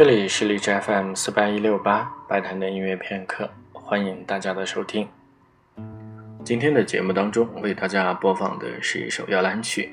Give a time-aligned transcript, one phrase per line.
[0.00, 5.06] 这里是荔枝 FM 四八一六八白谈的音乐片刻，欢迎大家的收听。
[6.42, 9.90] 今天的节目当中，为大家播放的是一首摇篮曲，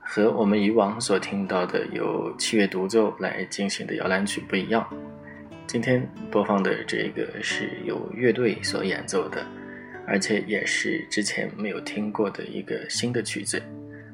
[0.00, 4.84] 和我们以往所听到的由器乐独奏来进行的摇篮曲不一样。
[5.68, 9.46] 今天播放的这个是由乐队所演奏的，
[10.04, 13.62] 而且也是之前没有听过的一个新的曲子。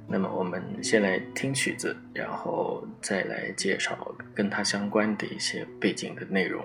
[0.06, 6.62] 那么我们先来听曲子，然后再来介绍跟它相关的一些背景的内容。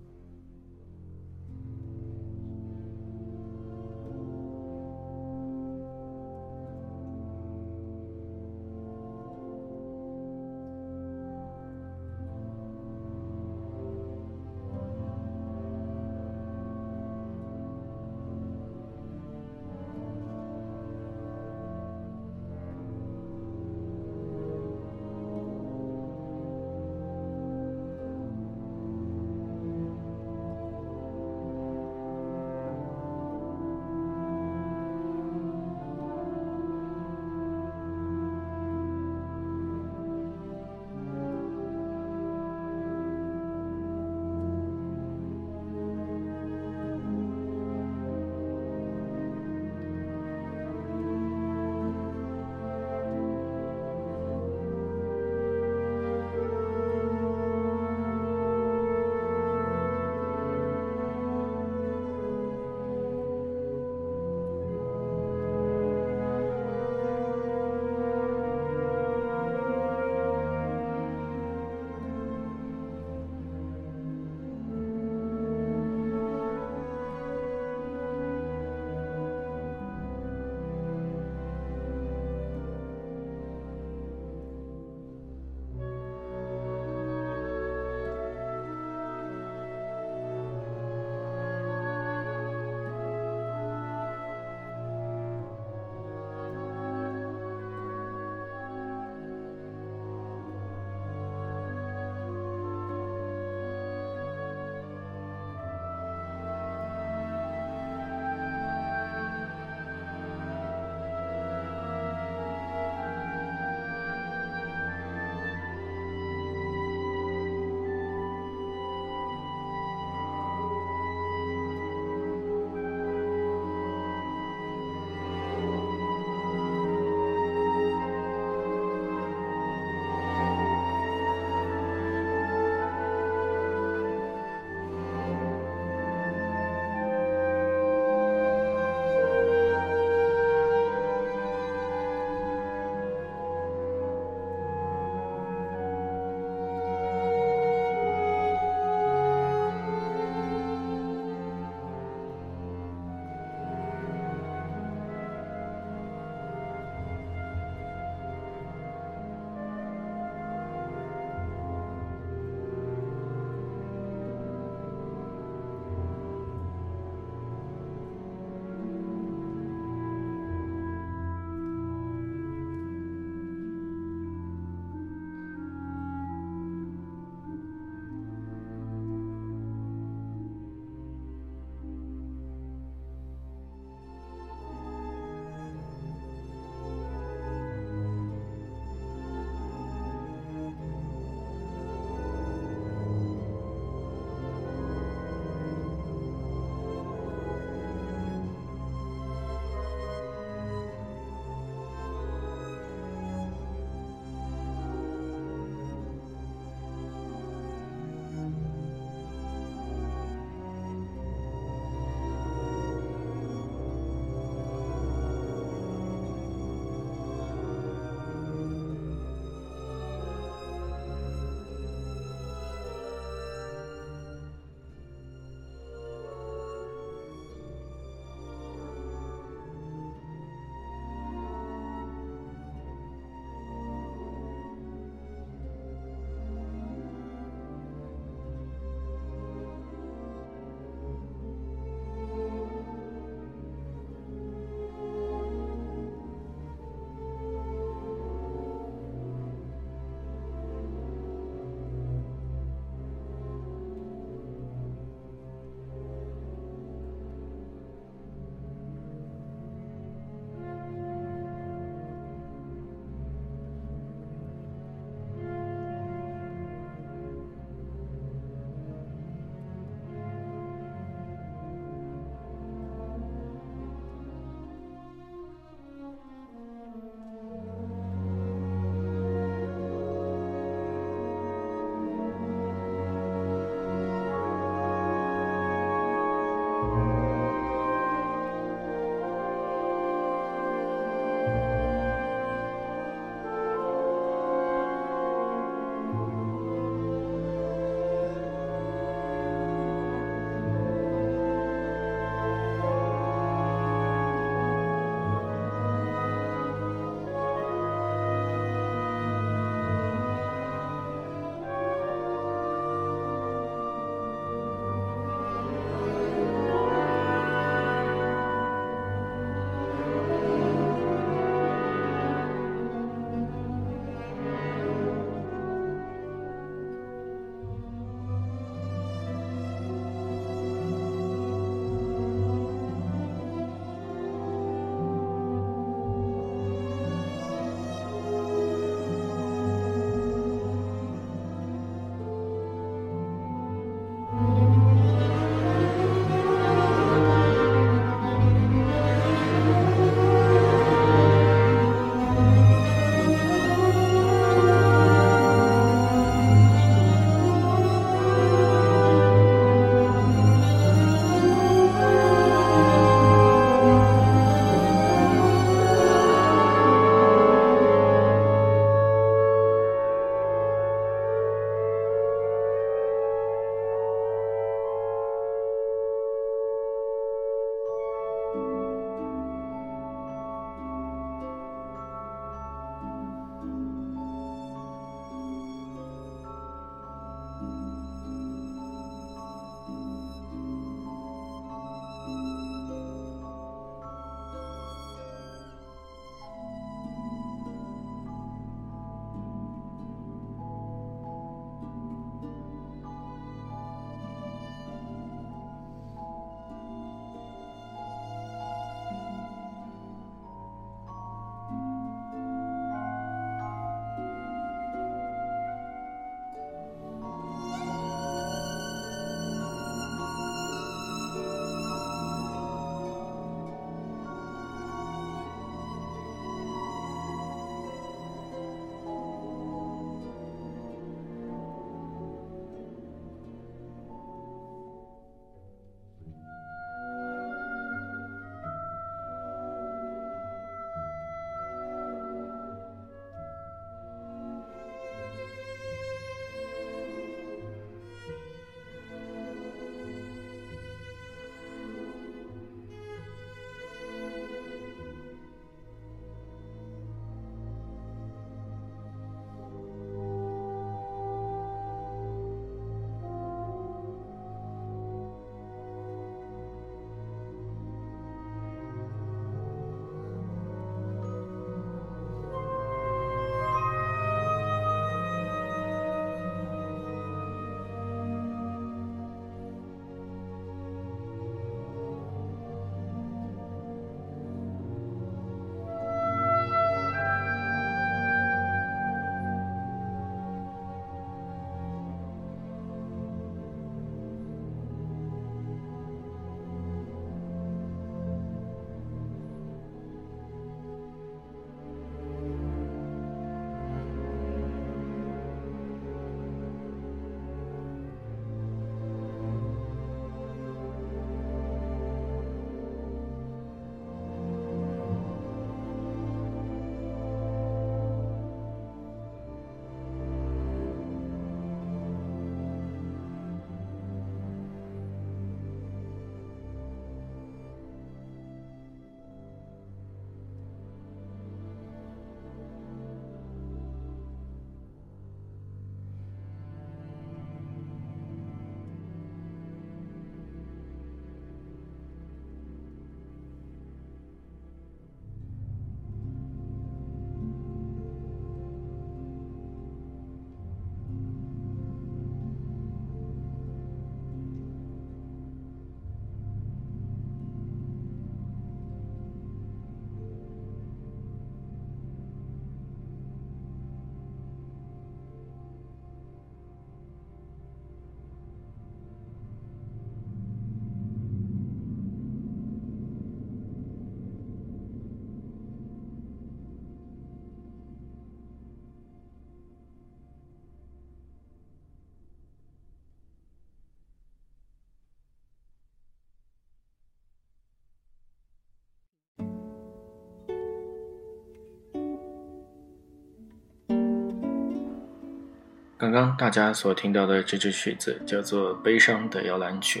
[596.00, 600.00] 刚刚大家所听到的这支曲子叫做《悲伤的摇篮曲》。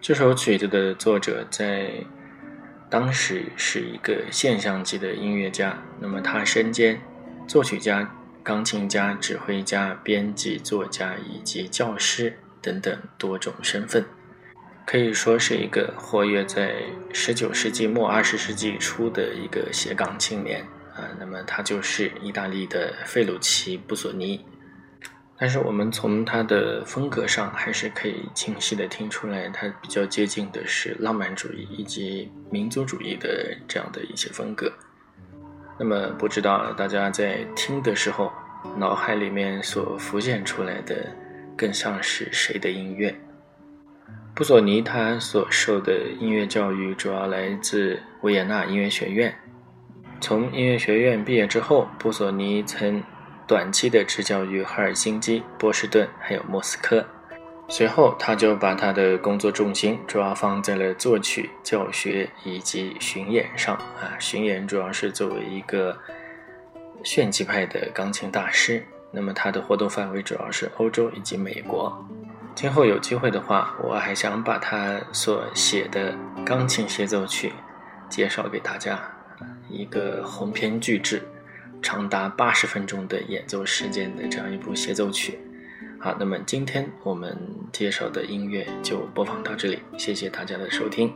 [0.00, 1.90] 这首曲子的作者在
[2.88, 7.00] 当时是一个现象级的音乐家，那么他身兼
[7.48, 8.08] 作曲家、
[8.44, 14.04] 钢琴家、指挥家、编辑、作家以及教师等等多种身份，
[14.86, 16.76] 可以说是一个活跃在
[17.12, 20.60] 十九世纪末二十世纪初的一个斜杠青年
[20.94, 21.10] 啊。
[21.18, 24.40] 那么他就是意大利的费鲁奇·布索尼。
[25.40, 34.72] 但是我们从他的风格上还是可以清晰的听出来，他比较接近的是浪漫主义以及民族主义的这样的一些风格。
[35.78, 38.32] 那么不知道大家在听的时候，
[38.76, 41.06] 脑海里面所浮现出来的
[41.56, 43.14] 更像是谁的音乐？
[44.34, 49.32] 布索尼他所受的音乐教育主要来自维也纳音乐学院。
[50.20, 53.00] 从音乐学院毕业之后，布索尼曾。
[53.48, 57.02] 短期的执教于赫尔辛基、波士顿还有莫斯科，
[57.66, 64.12] 随后他就把他的工作重心主要放在了作曲、教学以及巡演上啊。
[64.18, 65.96] 巡演主要是作为一个
[67.02, 72.06] 炫技派的钢琴大师，那么他的活动范围主要是欧洲以及美国。
[72.54, 76.14] 今后有机会的话，我还想把他所写的
[76.44, 77.54] 钢琴协奏曲
[78.10, 79.00] 介绍给大家，
[79.70, 81.22] 一个鸿篇巨制。
[81.80, 85.38] 长达八十分钟的演奏时间的这样一部协奏曲。
[86.00, 87.36] 好，那么今天我们
[87.72, 91.12] 介绍的音乐就播放到这里，谢谢大家的收听。